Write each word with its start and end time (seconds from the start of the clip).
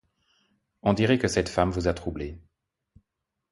on 0.81 0.93
dirait 0.93 1.19
que 1.19 1.27
cette 1.27 1.47
femme 1.47 1.69
vous 1.69 1.87
a 1.87 1.93
troublé. 1.93 2.35